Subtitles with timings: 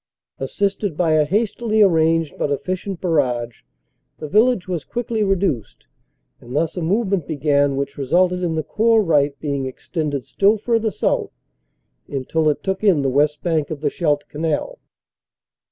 [0.39, 3.61] Assisted by a hastily arranged but effi cient barrage,
[4.17, 5.85] the village was quickly reduced,
[6.39, 10.89] and thus a movement began which resulted in the Corps right being extended still further
[10.89, 11.33] south
[12.07, 14.79] until it took in the west bank of the Scheldt Canal.